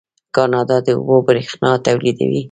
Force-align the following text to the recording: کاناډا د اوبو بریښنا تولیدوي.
کاناډا 0.35 0.77
د 0.85 0.87
اوبو 0.97 1.17
بریښنا 1.27 1.71
تولیدوي. 1.85 2.39